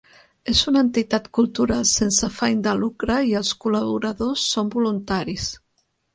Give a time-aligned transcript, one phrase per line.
[0.51, 5.49] És una entitat cultural sense afany de lucre i els col·laboradors són voluntaris.